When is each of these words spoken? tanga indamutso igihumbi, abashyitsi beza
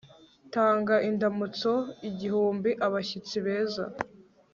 tanga 0.53 0.95
indamutso 1.09 1.71
igihumbi, 2.09 2.71
abashyitsi 2.85 3.35
beza 3.45 3.83